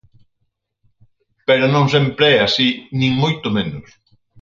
[1.47, 2.69] Pero non sempre é así,
[2.99, 3.87] nin moito menos.